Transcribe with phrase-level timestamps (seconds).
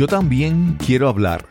[0.00, 1.44] Yo también quiero hablar.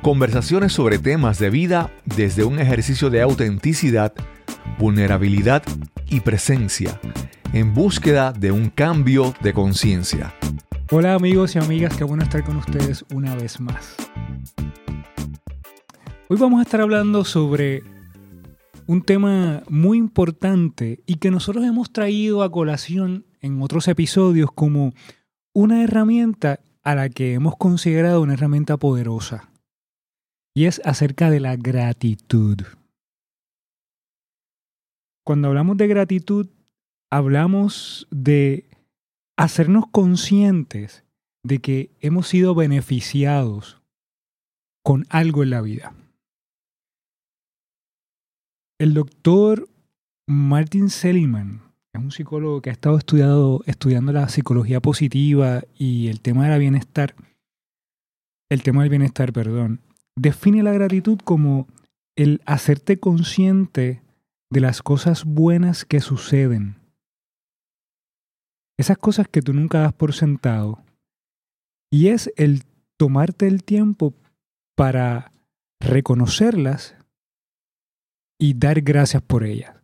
[0.00, 4.14] Conversaciones sobre temas de vida desde un ejercicio de autenticidad,
[4.78, 5.64] vulnerabilidad
[6.08, 7.00] y presencia,
[7.52, 10.32] en búsqueda de un cambio de conciencia.
[10.92, 13.96] Hola amigos y amigas, qué bueno estar con ustedes una vez más.
[16.28, 17.82] Hoy vamos a estar hablando sobre
[18.86, 24.94] un tema muy importante y que nosotros hemos traído a colación en otros episodios como
[25.52, 29.50] una herramienta a la que hemos considerado una herramienta poderosa.
[30.54, 32.62] Y es acerca de la gratitud.
[35.24, 36.48] Cuando hablamos de gratitud,
[37.10, 38.68] hablamos de
[39.36, 41.04] hacernos conscientes
[41.44, 43.80] de que hemos sido beneficiados
[44.84, 45.94] con algo en la vida.
[48.78, 49.68] El doctor
[50.28, 51.63] Martin Seligman
[51.94, 56.58] es un psicólogo que ha estado estudiado, estudiando la psicología positiva y el tema del
[56.58, 57.14] bienestar.
[58.50, 59.80] El tema del bienestar, perdón.
[60.16, 61.68] Define la gratitud como
[62.16, 64.02] el hacerte consciente
[64.50, 66.76] de las cosas buenas que suceden.
[68.76, 70.82] Esas cosas que tú nunca das por sentado.
[71.92, 72.64] Y es el
[72.96, 74.14] tomarte el tiempo
[74.76, 75.30] para
[75.80, 76.96] reconocerlas
[78.36, 79.83] y dar gracias por ellas.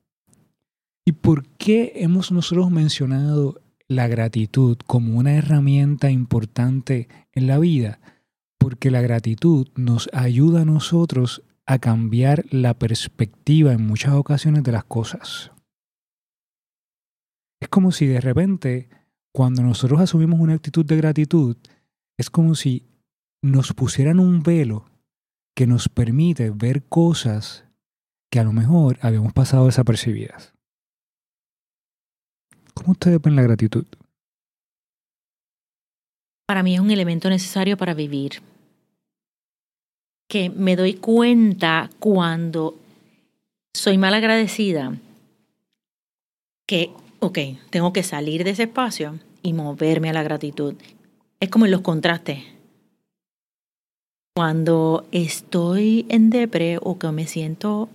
[1.10, 7.98] ¿Y por qué hemos nosotros mencionado la gratitud como una herramienta importante en la vida?
[8.60, 14.70] Porque la gratitud nos ayuda a nosotros a cambiar la perspectiva en muchas ocasiones de
[14.70, 15.50] las cosas.
[17.58, 18.88] Es como si de repente,
[19.32, 21.56] cuando nosotros asumimos una actitud de gratitud,
[22.18, 22.86] es como si
[23.42, 24.84] nos pusieran un velo
[25.56, 27.64] que nos permite ver cosas
[28.30, 30.54] que a lo mejor habíamos pasado desapercibidas.
[32.74, 33.84] ¿Cómo ustedes ven la gratitud?
[36.46, 38.42] Para mí es un elemento necesario para vivir.
[40.28, 42.76] Que me doy cuenta cuando
[43.74, 44.96] soy mal agradecida
[46.66, 47.38] que, ok,
[47.70, 50.74] tengo que salir de ese espacio y moverme a la gratitud.
[51.40, 52.44] Es como en los contrastes.
[54.34, 57.88] Cuando estoy en depre o que me siento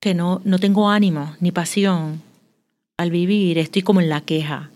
[0.00, 2.20] que no, no tengo ánimo ni pasión
[2.96, 4.70] al vivir, estoy como en la queja.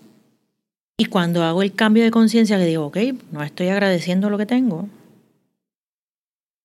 [0.97, 2.99] Y cuando hago el cambio de conciencia que digo, ok,
[3.31, 4.89] no estoy agradeciendo lo que tengo,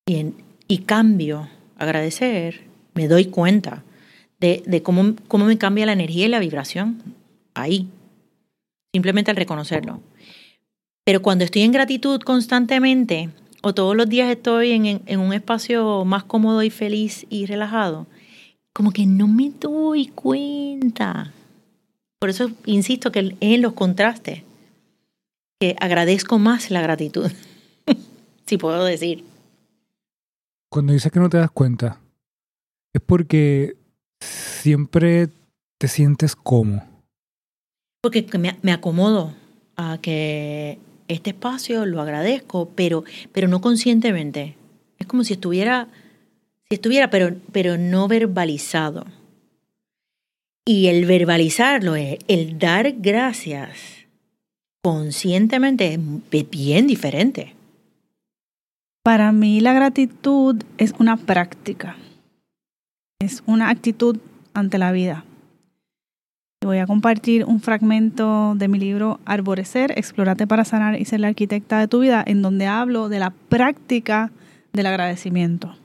[0.05, 0.33] y,
[0.67, 1.47] y cambio,
[1.77, 2.61] agradecer,
[2.93, 3.83] me doy cuenta
[4.39, 7.01] de, de cómo, cómo me cambia la energía y la vibración
[7.53, 7.87] ahí,
[8.93, 10.01] simplemente al reconocerlo.
[11.05, 13.29] Pero cuando estoy en gratitud constantemente,
[13.61, 18.07] o todos los días estoy en, en, un espacio más cómodo y feliz y relajado,
[18.73, 21.31] como que no me doy cuenta.
[22.23, 24.43] Por eso insisto que es en los contrastes
[25.59, 27.29] que agradezco más la gratitud,
[28.45, 29.25] si puedo decir.
[30.71, 31.99] Cuando dices que no te das cuenta,
[32.93, 33.75] es porque
[34.21, 35.27] siempre
[35.77, 36.81] te sientes como.
[38.01, 39.33] Porque me, me acomodo
[39.75, 40.79] a que
[41.09, 44.55] este espacio lo agradezco, pero, pero no conscientemente.
[44.97, 45.89] Es como si estuviera
[46.69, 49.05] estuviera, pero, pero no verbalizado.
[50.65, 54.03] Y el verbalizarlo, el dar gracias
[54.83, 55.99] conscientemente
[56.31, 57.53] es bien diferente.
[59.03, 61.97] Para mí la gratitud es una práctica,
[63.19, 64.17] es una actitud
[64.53, 65.25] ante la vida.
[66.63, 71.27] Voy a compartir un fragmento de mi libro Arborecer, Explórate para sanar y ser la
[71.27, 74.31] arquitecta de tu vida, en donde hablo de la práctica
[74.71, 75.75] del agradecimiento.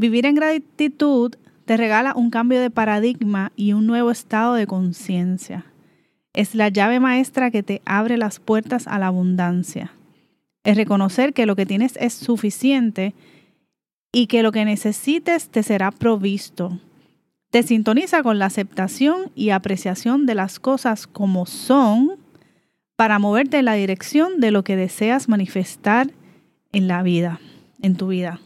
[0.00, 1.34] Vivir en gratitud
[1.70, 5.66] te regala un cambio de paradigma y un nuevo estado de conciencia.
[6.32, 9.92] Es la llave maestra que te abre las puertas a la abundancia.
[10.64, 13.14] Es reconocer que lo que tienes es suficiente
[14.10, 16.80] y que lo que necesites te será provisto.
[17.50, 22.16] Te sintoniza con la aceptación y apreciación de las cosas como son
[22.96, 26.10] para moverte en la dirección de lo que deseas manifestar
[26.72, 27.38] en la vida,
[27.80, 28.40] en tu vida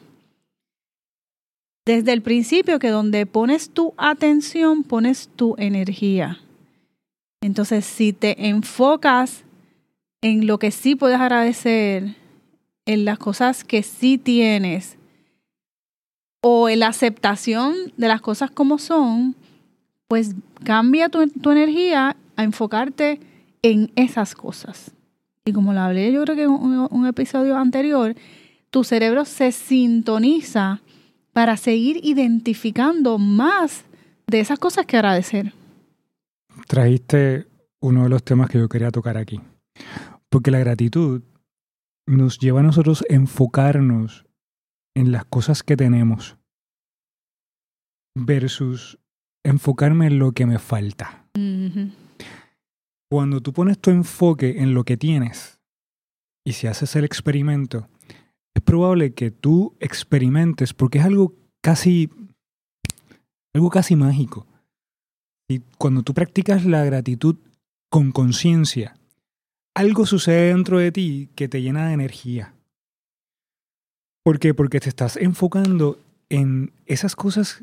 [1.84, 6.40] desde el principio que donde pones tu atención, pones tu energía.
[7.42, 9.44] Entonces, si te enfocas
[10.22, 12.16] en lo que sí puedes agradecer,
[12.86, 14.96] en las cosas que sí tienes,
[16.46, 19.34] o en la aceptación de las cosas como son,
[20.08, 23.18] pues cambia tu, energía a enfocarte
[23.62, 24.90] en esas cosas.
[25.46, 28.14] Y como lo hablé yo creo que en un episodio anterior,
[28.70, 30.82] tu cerebro se sintoniza
[31.34, 33.84] para seguir identificando más
[34.26, 35.52] de esas cosas que agradecer.
[36.66, 37.46] Trajiste
[37.82, 39.40] uno de los temas que yo quería tocar aquí.
[40.30, 41.22] Porque la gratitud
[42.06, 44.24] nos lleva a nosotros a enfocarnos
[44.96, 46.38] en las cosas que tenemos
[48.16, 48.98] versus
[49.44, 51.26] enfocarme en lo que me falta.
[53.10, 55.58] Cuando tú pones tu enfoque en lo que tienes
[56.46, 57.88] y si haces el experimento,
[58.54, 62.10] es probable que tú experimentes porque es algo casi
[63.54, 64.46] algo casi mágico.
[65.48, 67.36] Y cuando tú practicas la gratitud
[67.90, 68.96] con conciencia,
[69.74, 72.54] algo sucede dentro de ti que te llena de energía.
[74.24, 74.54] ¿Por qué?
[74.54, 76.00] Porque te estás enfocando
[76.30, 77.62] en esas cosas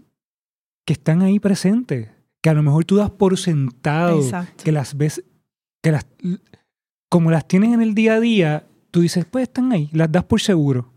[0.86, 2.10] que están ahí presentes,
[2.42, 4.64] que a lo mejor tú das por sentado, Exacto.
[4.64, 5.24] que las ves,
[5.82, 6.06] que las,
[7.10, 10.24] como las tienes en el día a día, tú dices, pues están ahí, las das
[10.26, 10.92] por seguro.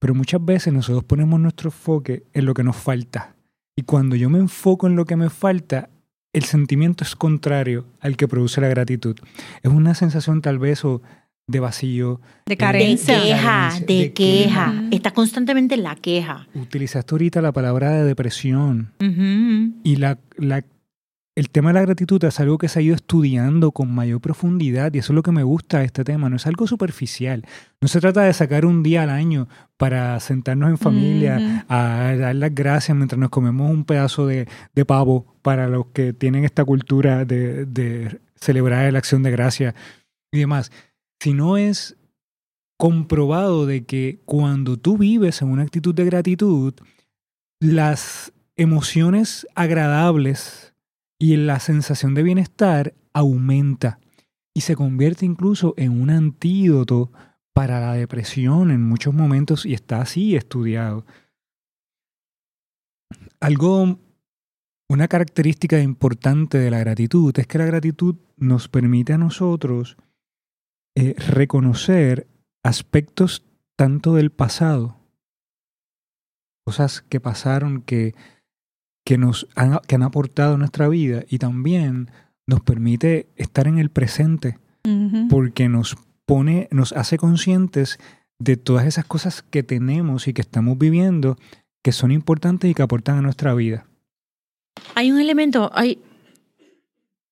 [0.00, 3.36] Pero muchas veces nosotros ponemos nuestro enfoque en lo que nos falta.
[3.76, 5.88] Y cuando yo me enfoco en lo que me falta,
[6.32, 9.16] el sentimiento es contrario al que produce la gratitud.
[9.62, 11.02] Es una sensación tal vez o
[11.46, 12.20] de vacío.
[12.46, 13.20] De De carencia.
[13.22, 14.70] queja, Carencia, de, de queja.
[14.72, 14.82] queja.
[14.90, 16.48] Está constantemente en la queja.
[16.54, 18.92] Utilizaste ahorita la palabra de depresión.
[19.84, 20.64] Y la, la-
[21.34, 24.92] el tema de la gratitud es algo que se ha ido estudiando con mayor profundidad
[24.92, 26.28] y eso es lo que me gusta de este tema.
[26.28, 27.46] No es algo superficial.
[27.80, 29.48] No se trata de sacar un día al año
[29.78, 34.84] para sentarnos en familia a dar las gracias mientras nos comemos un pedazo de, de
[34.84, 39.74] pavo para los que tienen esta cultura de, de celebrar la acción de gracia
[40.30, 40.70] y demás.
[41.18, 41.96] Sino es
[42.76, 46.74] comprobado de que cuando tú vives en una actitud de gratitud,
[47.58, 50.71] las emociones agradables
[51.22, 54.00] y la sensación de bienestar aumenta
[54.52, 57.12] y se convierte incluso en un antídoto
[57.52, 61.06] para la depresión en muchos momentos y está así estudiado.
[63.38, 64.00] Algo,
[64.88, 69.96] una característica importante de la gratitud es que la gratitud nos permite a nosotros
[70.96, 72.26] eh, reconocer
[72.64, 73.46] aspectos
[73.76, 74.96] tanto del pasado,
[76.66, 78.16] cosas que pasaron que,
[79.12, 82.10] que nos han, que han aportado a nuestra vida y también
[82.46, 84.56] nos permite estar en el presente
[84.88, 85.28] Ujú.
[85.28, 87.98] porque nos pone, nos hace conscientes
[88.38, 91.36] de todas esas cosas que tenemos y que estamos viviendo
[91.82, 93.84] que son importantes y que aportan a nuestra vida.
[94.94, 95.98] Hay un elemento, hay...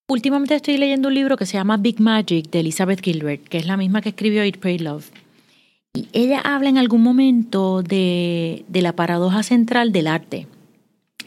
[0.06, 3.64] Últimamente estoy leyendo un libro que se llama Big Magic de Elizabeth Gilbert, que es
[3.64, 5.10] la misma que escribió Eat, Pray, Love.
[5.94, 10.46] Y ella habla en algún momento de, de la paradoja central del arte.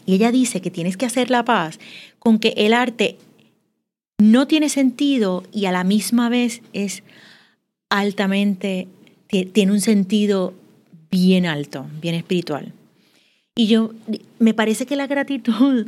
[0.06, 1.80] Y ella dice que tienes que hacer la paz
[2.20, 3.18] con que el arte
[4.18, 7.04] no tiene sentido y a la misma vez es
[7.90, 8.88] altamente,
[9.28, 10.54] ti- tiene un sentido
[11.12, 12.74] bien alto, bien espiritual.
[13.56, 13.92] Y yo,
[14.40, 15.88] me parece que la gratitud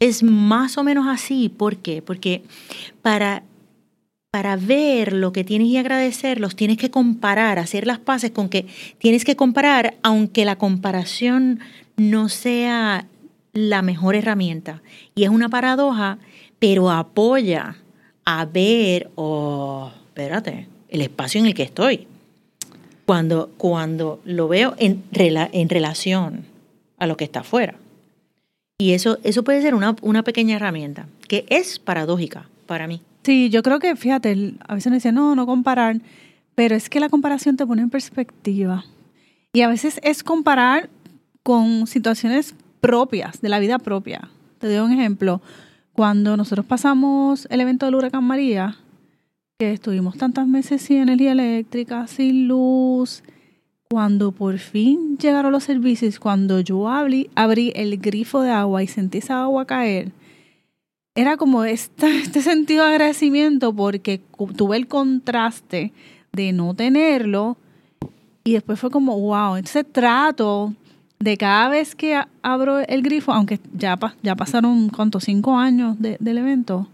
[0.00, 1.48] es más o menos así.
[1.48, 2.02] ¿Por qué?
[2.02, 2.42] Porque
[3.00, 3.42] para,
[4.30, 8.48] para ver lo que tienes y agradecer, los tienes que comparar, hacer las paces con
[8.48, 8.66] que
[8.98, 11.60] tienes que comparar, aunque la comparación
[12.10, 13.06] no sea
[13.52, 14.82] la mejor herramienta.
[15.14, 16.18] Y es una paradoja,
[16.58, 17.76] pero apoya
[18.24, 22.06] a ver, oh, espérate, el espacio en el que estoy.
[23.04, 26.44] Cuando, cuando lo veo en, rela- en relación
[26.98, 27.74] a lo que está afuera.
[28.78, 33.00] Y eso, eso puede ser una, una pequeña herramienta que es paradójica para mí.
[33.24, 36.00] Sí, yo creo que, fíjate, a veces nos dicen, no, no comparar,
[36.54, 38.84] pero es que la comparación te pone en perspectiva.
[39.52, 40.88] Y a veces es comparar
[41.42, 44.28] con situaciones propias, de la vida propia.
[44.58, 45.40] Te doy un ejemplo.
[45.92, 48.76] Cuando nosotros pasamos el evento del huracán María,
[49.58, 53.22] que estuvimos tantos meses sin energía eléctrica, sin luz,
[53.90, 58.86] cuando por fin llegaron los servicios, cuando yo abrí, abrí el grifo de agua y
[58.86, 60.12] sentí esa agua caer,
[61.14, 64.20] era como este sentido de agradecimiento porque
[64.56, 65.92] tuve el contraste
[66.32, 67.58] de no tenerlo
[68.44, 70.74] y después fue como, wow, entonces trato
[71.22, 75.22] de cada vez que abro el grifo, aunque ya, ya pasaron, ¿cuántos?
[75.24, 76.88] Cinco años de- del evento,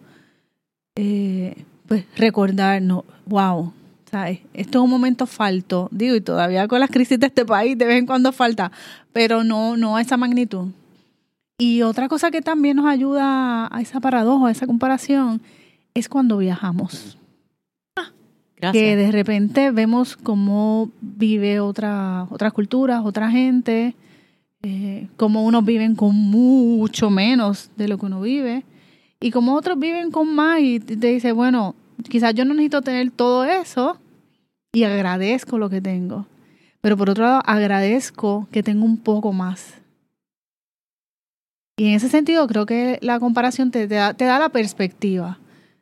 [0.97, 3.73] eh, pues recordar, no, wow,
[4.11, 4.41] ¿sabes?
[4.53, 7.87] Esto es un momento falto, digo, y todavía con las crisis de este país de
[7.87, 8.71] vez en cuando falta,
[9.15, 10.69] pero no, no a esa magnitud.
[11.59, 15.41] Y otra cosa que también nos ayuda a esa paradoja, a esa comparación,
[15.95, 17.17] es cuando viajamos.
[18.61, 18.73] Gracias.
[18.83, 23.95] Que de repente vemos cómo vive otra, otras culturas, otra gente,
[24.63, 28.65] eh, cómo unos viven con mucho menos de lo que uno vive
[29.21, 31.75] y cómo otros viven con más y te dice, bueno,
[32.09, 33.99] quizás yo no necesito tener todo eso
[34.73, 36.27] y agradezco lo que tengo.
[36.81, 39.75] Pero por otro lado, agradezco que tengo un poco más.
[41.77, 45.39] Y en ese sentido, creo que la comparación te, te da, te da la perspectiva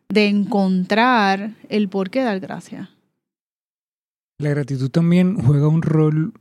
[0.09, 2.89] de encontrar el por qué dar gracias.
[4.39, 6.35] La gratitud también juega un rol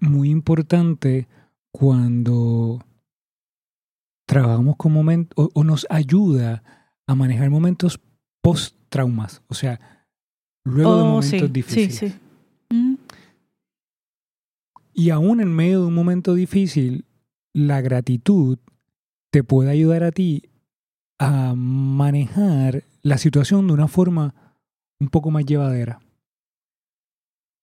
[0.00, 1.26] muy importante
[1.72, 2.84] cuando
[4.26, 6.62] trabajamos con momentos o, nos ayuda
[7.06, 8.00] a manejar momentos
[8.42, 10.06] post traumas, o sea,
[10.64, 11.94] luego de Oh, momentos sí, difíciles.
[11.96, 12.14] Sí, sí.
[12.70, 12.94] Mm,
[14.94, 17.04] Y aún en medio de un momento difícil,
[17.52, 18.58] la gratitud
[19.32, 20.50] te puede ayudar a ti
[21.18, 24.34] a manejar la situación de una forma
[25.00, 26.00] un poco más llevadera.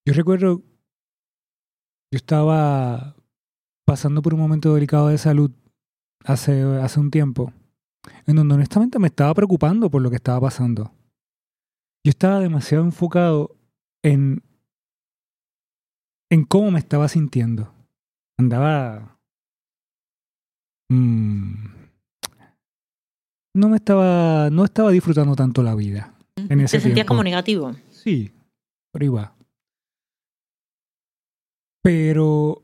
[0.05, 0.61] Yo recuerdo,
[2.11, 3.15] yo estaba
[3.85, 5.51] pasando por un momento delicado de salud
[6.23, 7.53] hace, hace un tiempo,
[8.25, 10.91] en donde honestamente me estaba preocupando por lo que estaba pasando.
[12.05, 13.55] Yo estaba demasiado enfocado
[14.03, 14.41] en
[16.29, 17.73] en cómo me estaba sintiendo.
[18.37, 19.17] Andaba...
[20.89, 21.53] mm,
[23.55, 24.49] no me estaba...
[24.49, 27.09] No estaba disfrutando tanto la vida en ese ¿Te sentías tiempo.
[27.09, 27.75] como negativo?
[27.91, 28.31] Sí,
[28.91, 29.36] por va.
[31.87, 32.63] Pero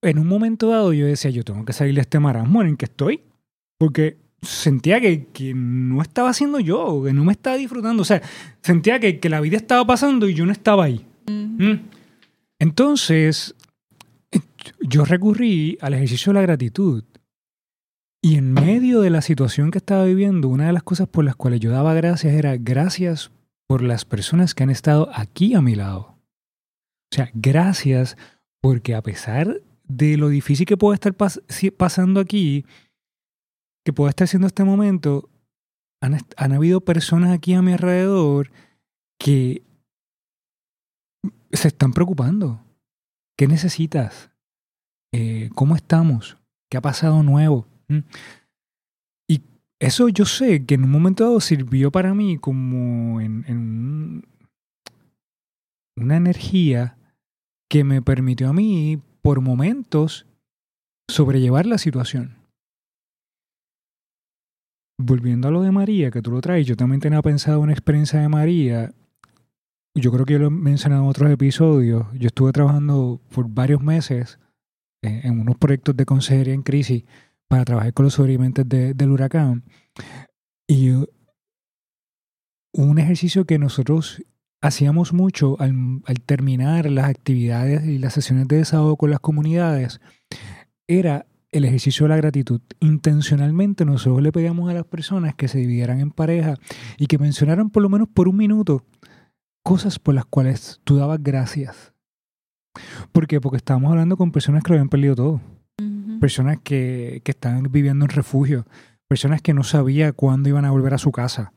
[0.00, 2.76] en un momento dado yo decía, yo tengo que salir de este marasmo en el
[2.76, 3.22] que estoy.
[3.78, 8.02] Porque sentía que, que no estaba haciendo yo, que no me estaba disfrutando.
[8.02, 8.22] O sea,
[8.62, 11.04] sentía que, que la vida estaba pasando y yo no estaba ahí.
[11.26, 11.72] mm.
[12.60, 13.56] Entonces,
[14.80, 17.02] yo recurrí al ejercicio de la gratitud.
[18.22, 21.34] Y en medio de la situación que estaba viviendo, una de las cosas por las
[21.34, 23.32] cuales yo daba gracias era gracias
[23.66, 26.15] por las personas que han estado aquí a mi lado.
[27.12, 28.16] O sea, gracias
[28.60, 32.64] porque a pesar de lo difícil que puede estar pasando aquí,
[33.84, 35.28] que puede estar siendo este momento,
[36.00, 38.50] han, habido personas aquí a mi alrededor
[39.18, 39.62] que
[41.52, 42.60] se están preocupando.
[43.38, 44.30] ¿Qué necesitas?
[45.12, 46.36] Eh, ¿Cómo estamos?
[46.70, 47.66] ¿Qué ha pasado nuevo?
[47.88, 47.98] ¿Mm?
[49.28, 49.42] Y
[49.78, 54.24] eso yo sé que en un momento dado sirvió para mí como en, en un-
[55.96, 56.95] una energía
[57.68, 60.26] que me permitió a mí, por momentos,
[61.10, 62.36] sobrellevar la situación.
[64.98, 68.20] Volviendo a lo de María, que tú lo traes, yo también tenía pensado una experiencia
[68.20, 68.92] de María
[69.98, 72.06] yo creo que yo lo he mencionado en otros episodios.
[72.12, 74.38] Yo estuve trabajando por varios meses
[75.02, 77.04] eh, en unos proyectos de consejería en crisis
[77.48, 79.64] para trabajar con los sobrevivientes de- del huracán.
[80.68, 80.90] Y
[82.74, 84.22] un ejercicio que nosotros
[84.60, 90.00] hacíamos mucho al, al terminar las actividades y las sesiones de desahogo con las comunidades
[90.86, 92.60] era el ejercicio de la gratitud.
[92.80, 96.54] Intencionalmente nosotros le pedíamos a las personas que se dividieran en pareja
[96.98, 98.84] y que mencionaran por lo menos por un minuto
[99.62, 101.92] cosas por las cuales tú dabas gracias.
[103.12, 103.40] ¿Por qué?
[103.40, 105.40] Porque estábamos hablando con personas que lo habían perdido todo.
[106.20, 108.66] Personas que, que están viviendo en refugio.
[109.08, 111.52] Personas que no sabían cuándo iban a volver a su casa.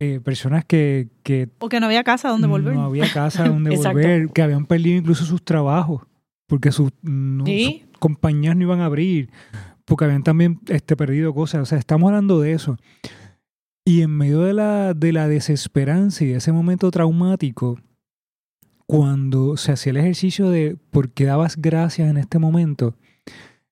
[0.00, 2.74] Eh, personas que, que Porque no había casa donde volver.
[2.74, 4.28] no había casa donde volver.
[4.30, 6.02] Que habían perdido incluso sus trabajos.
[6.46, 7.84] Porque sus, no- Sí.
[7.90, 9.30] sus compañías no iban a abrir.
[9.84, 11.62] Porque habían también este, perdido cosas.
[11.62, 12.76] O sea, estamos hablando de eso.
[13.86, 17.78] Y en medio de la, de la desesperanza y de ese momento traumático,
[18.86, 22.94] cuando se hacía el ejercicio de por qué dabas gracias en este momento,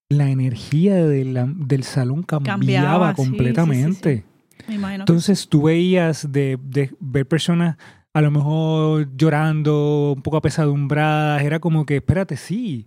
[0.08, 4.24] la energía de la- del salón cambiaba, Cambiaba, sí, sí, sí, completamente.
[4.68, 5.04] Me imagino.
[5.04, 7.76] que Entonces tú veías de, de ver personas
[8.14, 12.86] a lo mejor llorando, un poco apesadumbradas, era como que, espérate, sí,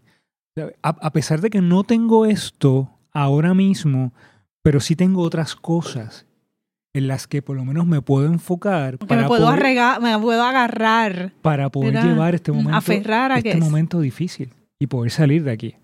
[0.84, 4.14] a, a pesar de que no tengo esto ahora mismo,
[4.64, 6.26] pero sí tengo otras cosas
[6.94, 10.18] en las que por lo menos me puedo enfocar Porque me puedo, poder, arrega- me
[10.20, 12.10] puedo agarrar, para poder ¿verdad?
[12.10, 15.76] llevar este momento, aferrar a este que momento difícil y poder salir de aquí.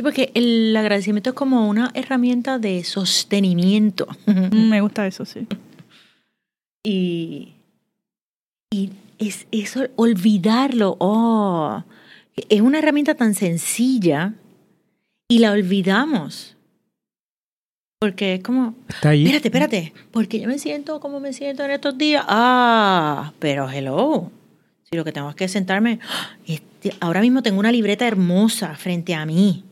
[0.00, 4.06] Sí, porque el agradecimiento es como una herramienta de sostenimiento.
[4.50, 5.46] Me gusta eso, sí.
[6.82, 7.52] y,
[8.70, 10.96] y es eso, olvidarlo.
[11.00, 11.84] Oh,
[12.48, 14.32] es una herramienta tan sencilla
[15.28, 16.56] y la olvidamos.
[17.98, 19.26] Porque es como, Está ahí.
[19.26, 22.24] espérate, espérate, porque yo me siento como me siento en estos días.
[22.26, 24.32] Ah, pero hello.
[24.84, 25.98] Si lo que tengo es que sentarme,
[26.46, 29.64] este, ahora mismo tengo una libreta hermosa frente a mí.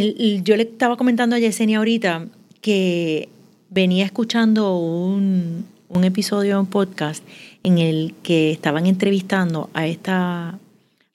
[0.00, 2.26] Yo le estaba comentando a Yesenia ahorita
[2.60, 3.30] que
[3.70, 7.24] venía escuchando un, un episodio de un podcast
[7.62, 10.58] en el que estaban entrevistando a esta, a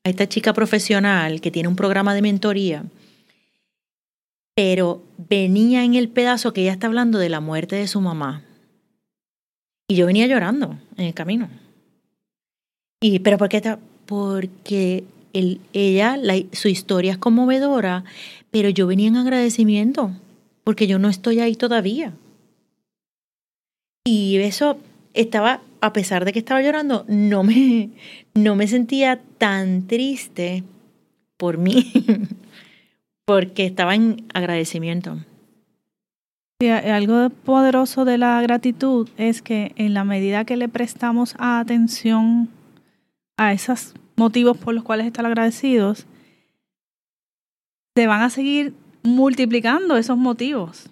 [0.03, 2.83] esta chica profesional que tiene un programa de mentoría,
[4.55, 8.41] pero venía en el pedazo que ella está hablando de la muerte de su mamá.
[9.87, 11.49] Y yo venía llorando en el camino.
[12.99, 13.77] Y, pero ¿por qué?
[14.07, 18.03] Porque el, ella, la- su historia es conmovedora,
[18.51, 20.11] pero yo venía en agradecimiento.
[20.63, 22.13] porque yo no estoy ahí todavía.
[24.05, 24.77] Y eso
[25.13, 27.89] estaba, a pesar de que estaba llorando, no me,
[28.35, 30.63] no me sentía tan triste
[31.37, 31.91] por mí,
[33.25, 35.17] porque estaba en agradecimiento.
[36.61, 42.49] algo poderoso de la gratitud es que en la medida que le prestamos atención
[43.37, 46.05] a esos motivos por los cuales están agradecidos,
[47.95, 50.89] se van a seguir multiplicando esos motivos.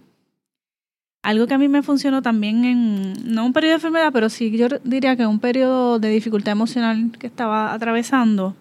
[1.22, 4.56] Algo que a mí me funcionó también en, no un periodo de enfermedad, pero sí
[4.58, 8.56] yo diría que un periodo de dificultad emocional que estaba atravesando,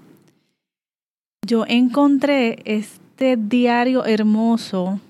[1.46, 5.00] yo encontré este diario hermoso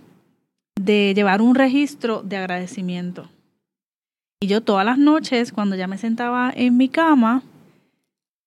[0.78, 3.28] de llevar un registro de agradecimiento.
[4.40, 7.42] Y yo todas las noches, cuando ya me sentaba en mi cama,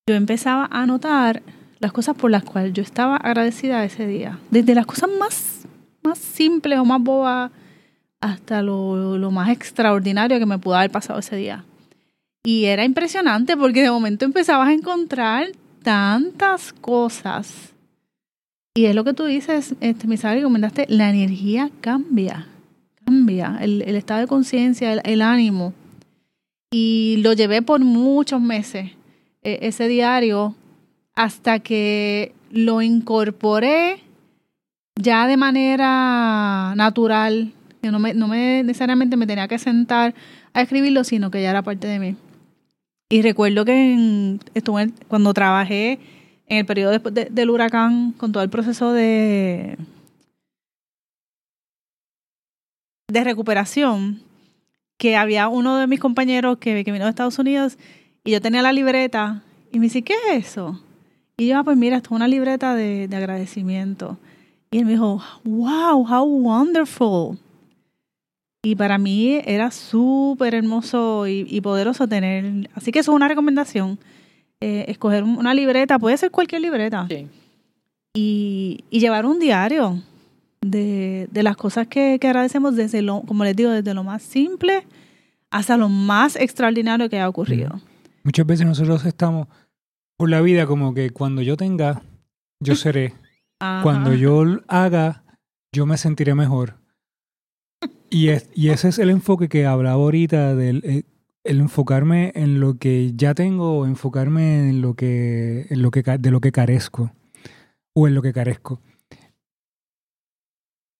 [0.07, 1.43] yo empezaba a anotar
[1.81, 4.39] las cosas por las cuales yo estaba agradecida ese día.
[4.51, 5.67] Desde las cosas más,
[6.03, 7.51] más simples o más bobas
[8.21, 11.65] hasta lo, lo más extraordinario que me pudo haber pasado ese día.
[12.43, 15.47] Y era impresionante porque de momento empezabas a encontrar
[15.81, 17.73] tantas cosas.
[18.75, 22.47] Y es lo que tú dices, este, Misael, comentaste, la energía cambia,
[23.05, 25.73] cambia, el, el estado de conciencia, el, el, ánimo.
[26.71, 28.91] Y lo llevé por muchos meses,
[29.41, 30.55] e, ese diario,
[31.15, 34.03] hasta que lo incorporé
[34.95, 40.13] ya de manera natural yo no me, no me necesariamente me tenía que sentar
[40.53, 42.15] a escribirlo, sino que ya era parte de mí.
[43.09, 45.99] Y recuerdo que estuve, cuando trabajé
[46.47, 49.77] en el periodo después del huracán, con todo el proceso de,
[53.07, 54.21] de recuperación,
[54.97, 57.77] que había uno de mis compañeros que, que vino de Estados Unidos
[58.23, 59.41] y yo tenía la libreta
[59.71, 60.79] y me dice, ¿qué es eso?
[61.41, 64.19] Y yo, ah, pues mira, esto es una libreta de, de agradecimiento.
[64.69, 67.39] Y él me dijo, wow, how wonderful.
[68.61, 72.69] Y para mí era súper hermoso y, poderoso tener.
[72.75, 73.97] Así que eso es una recomendación.
[74.59, 77.07] Eh, escoger una libreta, puede ser cualquier libreta.
[77.09, 77.27] Sí.
[78.13, 79.99] Y, y, llevar un diario
[80.61, 84.21] de, de las cosas que, que, agradecemos desde lo, como les digo, desde lo más
[84.21, 84.85] simple
[85.49, 87.81] hasta lo más extraordinario que ha ocurrido.
[88.23, 89.47] Muchas veces nosotros estamos
[90.21, 92.03] por la vida como que cuando yo tenga,
[92.59, 93.15] yo seré.
[93.81, 95.23] Cuando yo haga,
[95.73, 96.75] yo me sentiré mejor.
[98.11, 101.03] Y, y ese es el enfoque que hablaba ahorita del eh,
[101.43, 106.03] el enfocarme en lo que ya tengo o enfocarme en lo que, en lo que
[106.03, 107.11] de lo que carezco
[107.95, 108.79] o en lo que carezco.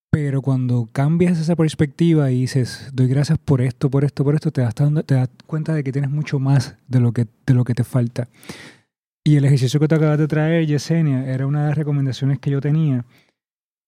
[0.10, 4.50] Pero cuando cambias esa perspectiva y dices, doy gracias por esto, por esto, por esto,
[4.50, 7.64] te das, te das cuenta de que tienes mucho más de lo que, de lo
[7.64, 8.28] que te falta.
[9.24, 12.50] Y el ejercicio que te acabas de traer, Yesenia, era una de las recomendaciones que
[12.52, 13.06] yo tenía.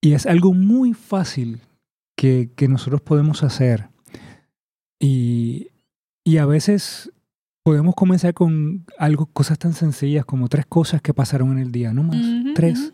[0.02, 1.62] Y es algo muy fácil
[2.15, 3.89] que, que nosotros podemos hacer.
[5.00, 5.69] Y,
[6.24, 7.12] y a veces
[7.63, 11.93] podemos comenzar con algo, cosas tan sencillas como tres cosas que pasaron en el día,
[11.93, 12.17] no más.
[12.56, 12.93] tres.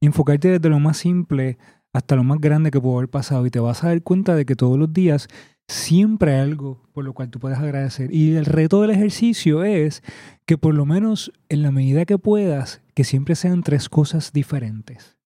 [0.00, 1.58] enfocarte desde lo más simple
[1.92, 4.46] hasta lo más grande que pudo haber pasado y te vas a dar cuenta de
[4.46, 5.28] que todos los días
[5.68, 8.12] siempre hay algo por lo cual tú puedes agradecer.
[8.12, 10.02] Y el reto del ejercicio es
[10.46, 15.16] que por lo menos en la medida que puedas, que siempre sean tres cosas diferentes.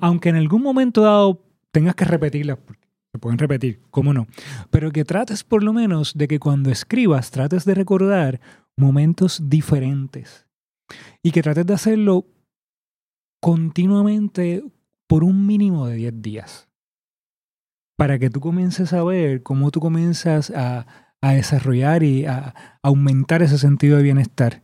[0.00, 2.58] Aunque en algún momento dado tengas que repetirlas,
[3.12, 4.26] se pueden repetir, cómo no,
[4.70, 8.40] pero que trates por lo menos de que cuando escribas trates de recordar
[8.76, 10.46] momentos diferentes
[11.22, 12.26] y que trates de hacerlo
[13.40, 14.64] continuamente
[15.06, 16.68] por un mínimo de 10 días
[17.96, 20.86] para que tú comiences a ver cómo tú comienzas a,
[21.24, 24.62] a desarrollar y a, aumentar ese sentido de bienestar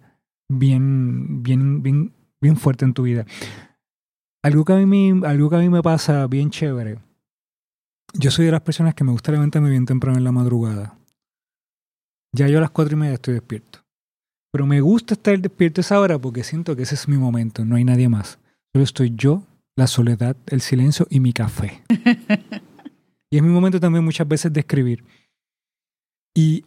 [0.50, 3.24] bien, bien, bien, bien fuerte en tu vida.
[4.42, 6.98] Algo que, a mí, algo que a mí me pasa bien chévere.
[8.14, 10.98] Yo soy de las personas que me gusta levantarme bien temprano en la madrugada.
[12.34, 13.80] Ya yo a las cuatro y media estoy despierto.
[14.52, 17.76] Pero me gusta estar despierto esa hora porque siento que ese es mi momento, no
[17.76, 18.38] hay nadie más.
[18.74, 19.44] Solo estoy yo,
[19.76, 21.82] la soledad, el silencio y mi café.
[23.30, 25.04] y es mi momento también muchas veces de escribir.
[26.34, 26.64] Y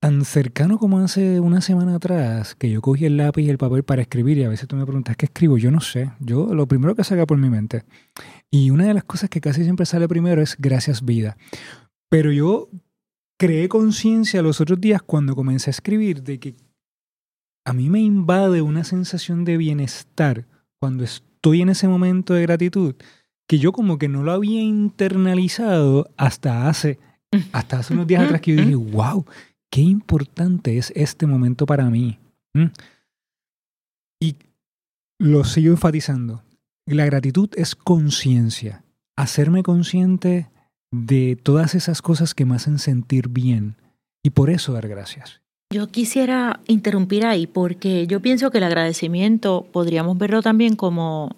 [0.00, 3.82] tan cercano como hace una semana atrás que yo cogí el lápiz y el papel
[3.82, 6.68] para escribir y a veces tú me preguntas qué escribo, yo no sé, yo lo
[6.68, 7.84] primero que salga por mi mente.
[8.50, 11.36] Y una de las cosas que casi siempre sale primero es gracias vida.
[12.08, 12.68] Pero yo
[13.38, 16.56] creé conciencia los otros días cuando comencé a escribir de que
[17.64, 20.46] a mí me invade una sensación de bienestar
[20.80, 22.94] cuando estoy en ese momento de gratitud
[23.48, 27.00] que yo como que no lo había internalizado hasta hace
[27.52, 29.24] hasta hace unos días atrás que yo dije, wow,
[29.70, 32.18] qué importante es este momento para mí.
[34.20, 34.36] Y
[35.18, 36.42] lo sigo enfatizando.
[36.86, 38.84] La gratitud es conciencia.
[39.16, 40.50] Hacerme consciente
[40.90, 43.76] de todas esas cosas que me hacen sentir bien
[44.22, 45.42] y por eso dar gracias.
[45.70, 51.36] Yo quisiera interrumpir ahí porque yo pienso que el agradecimiento podríamos verlo también como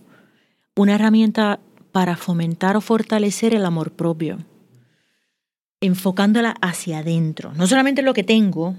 [0.77, 1.59] una herramienta
[1.93, 4.39] para fomentar o fortalecer el amor propio,
[5.81, 8.75] enfocándola hacia adentro, no solamente en lo que tengo,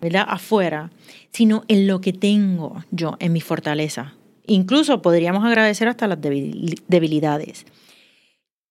[0.00, 0.26] ¿verdad?
[0.28, 0.90] afuera,
[1.32, 4.14] sino en lo que tengo yo, en mi fortaleza.
[4.46, 7.66] Incluso podríamos agradecer hasta las debilidades.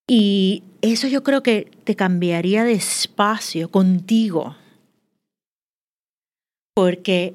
[0.07, 4.55] Y eso yo creo que te cambiaría de espacio contigo,
[6.73, 7.33] porque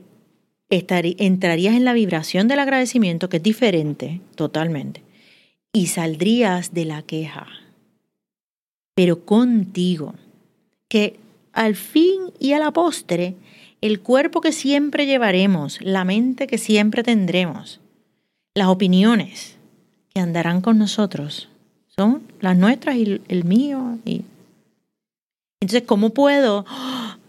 [0.71, 5.03] entrarías en la vibración del agradecimiento, que es diferente totalmente,
[5.73, 7.47] y saldrías de la queja,
[8.95, 10.15] pero contigo,
[10.89, 11.19] que
[11.53, 13.37] al fin y a la postre,
[13.81, 17.81] el cuerpo que siempre llevaremos, la mente que siempre tendremos,
[18.55, 19.57] las opiniones
[20.13, 21.49] que andarán con nosotros,
[21.89, 23.99] son las nuestras y el mío.
[24.05, 24.23] Y...
[25.61, 26.65] Entonces, ¿cómo puedo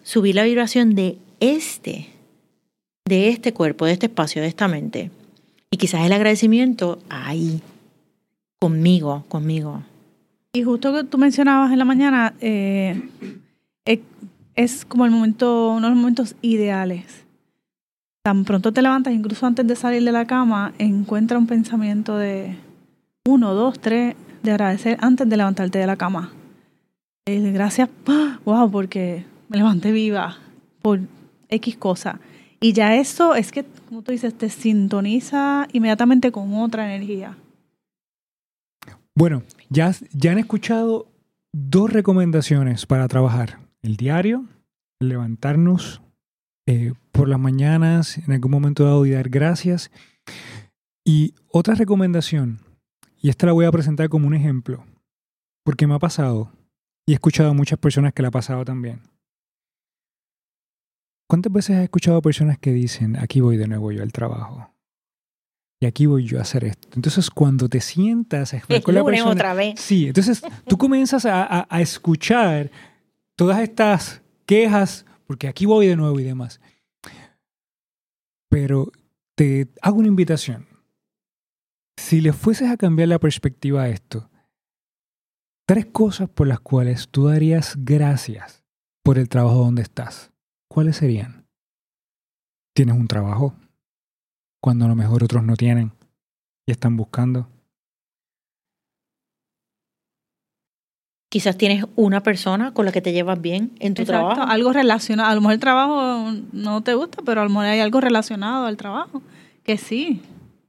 [0.03, 2.09] subir la vibración de este,
[3.05, 5.11] de este cuerpo, de este espacio, de esta mente?
[5.69, 7.61] Y quizás el agradecimiento ahí,
[8.61, 9.81] conmigo, conmigo.
[10.53, 13.09] Y justo que tú mencionabas en la mañana, eh,
[14.55, 17.25] es como el momento, uno de los momentos ideales.
[18.23, 22.57] Tan pronto te levantas, incluso antes de salir de la cama, encuentra un pensamiento de
[23.27, 26.31] uno, dos, tres, de agradecer antes de levantarte de la cama.
[27.25, 27.89] Eh, gracias,
[28.45, 30.37] wow, porque me levanté viva
[30.81, 30.99] por
[31.49, 32.19] X cosa.
[32.59, 37.35] Y ya eso es que, como tú dices, te sintoniza inmediatamente con otra energía.
[39.15, 41.11] Bueno, ya, ya han escuchado
[41.53, 43.59] dos recomendaciones para trabajar.
[43.81, 44.45] El diario,
[44.99, 46.01] levantarnos
[46.67, 49.91] eh, por las mañanas, en algún momento dado y dar gracias.
[51.05, 52.59] Y otra recomendación,
[53.21, 54.85] y esta la voy a presentar como un ejemplo,
[55.63, 56.51] porque me ha pasado
[57.05, 59.01] y he escuchado a muchas personas que la ha pasado también.
[61.27, 64.70] ¿Cuántas veces has escuchado personas que dicen, aquí voy de nuevo yo al trabajo?
[65.81, 66.89] Y aquí voy yo a hacer esto.
[66.93, 69.79] Entonces, cuando te sientas a con la persona, otra vez.
[69.79, 72.69] Sí, entonces tú comienzas a, a escuchar
[73.35, 76.61] todas estas quejas, porque aquí voy de nuevo y demás.
[78.47, 78.91] Pero
[79.35, 80.67] te hago una invitación.
[81.97, 84.29] Si le fueses a cambiar la perspectiva a esto,
[85.65, 88.63] tres cosas por las cuales tú darías gracias
[89.03, 90.31] por el trabajo donde estás,
[90.67, 91.47] ¿cuáles serían?
[92.75, 93.55] Tienes un trabajo
[94.61, 95.91] cuando a lo mejor otros no tienen
[96.65, 97.47] y están buscando.
[101.29, 104.41] Quizás tienes una persona con la que te llevas bien en tu trabajo.
[104.41, 105.29] Algo relacionado.
[105.29, 108.65] A lo mejor el trabajo no te gusta, pero a lo mejor hay algo relacionado
[108.65, 109.21] al trabajo.
[109.63, 110.21] Que sí.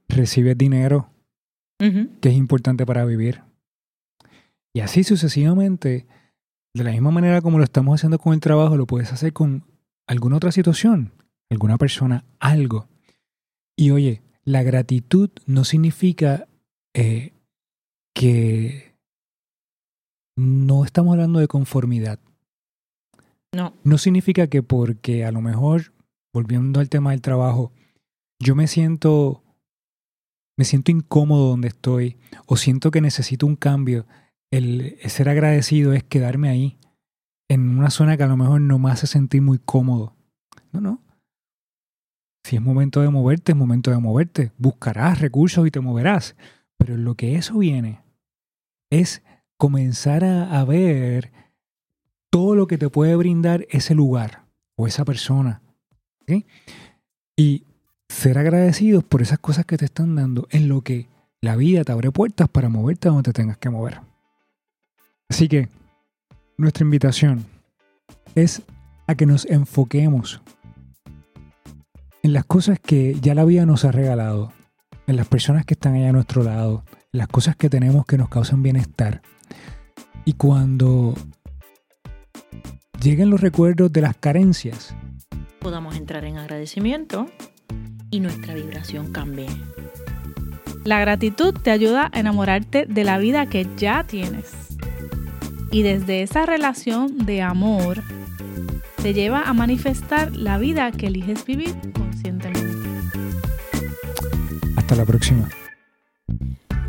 [0.07, 1.09] Recibes dinero
[2.21, 3.41] que es importante para vivir.
[4.73, 6.07] Y así sucesivamente,
[6.73, 9.65] de la misma manera como lo estamos haciendo con el trabajo, lo puedes hacer con
[10.07, 11.11] alguna otra situación,
[11.49, 12.87] alguna persona, algo.
[13.75, 16.47] Y oye, la gratitud no significa
[16.93, 17.33] eh,
[18.13, 18.95] que
[20.35, 22.19] no estamos hablando de conformidad.
[23.53, 23.73] No.
[23.83, 25.93] No significa que porque a lo mejor,
[26.33, 27.71] volviendo al tema del trabajo,
[28.39, 29.43] yo me siento
[30.57, 34.05] me siento incómodo donde estoy o siento que necesito un cambio,
[34.51, 36.77] el, ser agradecido es quedarme ahí,
[37.49, 40.15] en una zona que a lo mejor no me hace sentir muy cómodo.
[40.71, 41.01] No, no.
[42.43, 44.51] Si es momento de moverte, es momento de moverte.
[44.57, 46.35] Buscarás recursos y te moverás.
[46.77, 48.01] Pero lo que eso viene
[48.89, 49.23] es
[49.57, 51.31] comenzar a, ver
[52.29, 55.61] todo lo que te puede brindar ese lugar o esa persona.
[57.37, 57.63] Y
[58.09, 61.07] ser agradecidos por esas cosas que te están dando en lo que
[61.41, 64.01] la vida te abre puertas para moverte a donde te tengas que mover.
[65.29, 65.69] Así que
[66.57, 67.45] nuestra invitación
[68.35, 68.61] es
[69.07, 70.41] a que nos enfoquemos
[72.23, 74.53] en las cosas que ya la vida nos ha regalado,
[75.07, 78.29] en las personas que están allá a nuestro lado, las cosas que tenemos que nos
[78.29, 79.21] causan bienestar.
[80.23, 81.15] Y cuando
[83.01, 84.95] lleguen los recuerdos de las carencias,
[85.59, 87.27] podamos entrar en agradecimiento
[88.09, 89.49] y nuestra vibración cambie.
[90.85, 94.53] La gratitud te ayuda a enamorarte de la vida que ya tienes.
[95.71, 98.01] Y desde esa relación de amor,
[99.01, 101.75] te lleva a manifestar la vida que eliges vivir.
[104.95, 105.49] La próxima.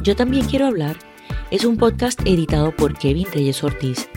[0.02, 0.98] Yo también quiero hablar.
[1.50, 4.10] Es un podcast editado por Kevin Reyes Ortiz.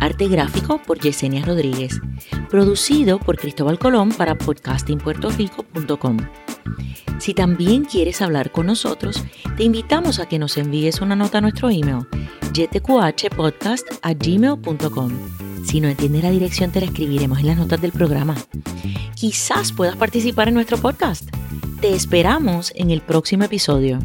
[0.00, 2.00] Arte gráfico por Yesenia Rodríguez.
[2.50, 6.18] Producido por Cristóbal Colón para podcastingpuertorico.com.
[7.18, 9.24] Si también quieres hablar con nosotros,
[9.56, 12.06] te invitamos a que nos envíes una nota a nuestro email
[12.52, 15.51] ytqhpodcast.gmail.com.
[15.64, 18.36] Si no entiendes la dirección, te la escribiremos en las notas del programa.
[19.14, 21.28] Quizás puedas participar en nuestro podcast.
[21.80, 23.98] Te esperamos en el próximo episodio.